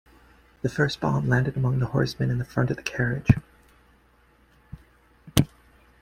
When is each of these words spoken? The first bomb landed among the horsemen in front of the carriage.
The 0.63 0.69
first 0.69 0.99
bomb 0.99 1.29
landed 1.29 1.55
among 1.55 1.77
the 1.77 1.85
horsemen 1.85 2.31
in 2.31 2.43
front 2.43 2.71
of 2.71 2.77
the 2.77 2.81
carriage. 2.81 3.27